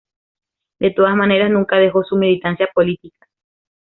[0.79, 3.27] De todas maneras, nunca dejó su militancia política.